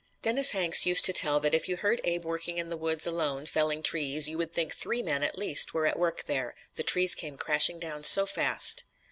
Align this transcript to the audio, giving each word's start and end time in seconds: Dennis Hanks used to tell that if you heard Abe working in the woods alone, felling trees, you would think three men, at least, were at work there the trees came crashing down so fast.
Dennis 0.23 0.49
Hanks 0.49 0.87
used 0.87 1.05
to 1.05 1.13
tell 1.13 1.39
that 1.41 1.53
if 1.53 1.69
you 1.69 1.77
heard 1.77 2.01
Abe 2.03 2.25
working 2.25 2.57
in 2.57 2.69
the 2.69 2.75
woods 2.75 3.05
alone, 3.05 3.45
felling 3.45 3.83
trees, 3.83 4.27
you 4.27 4.35
would 4.39 4.51
think 4.51 4.73
three 4.73 5.03
men, 5.03 5.21
at 5.21 5.37
least, 5.37 5.75
were 5.75 5.85
at 5.85 5.99
work 5.99 6.23
there 6.25 6.55
the 6.73 6.81
trees 6.81 7.13
came 7.13 7.37
crashing 7.37 7.77
down 7.79 8.03
so 8.03 8.25
fast. 8.25 8.83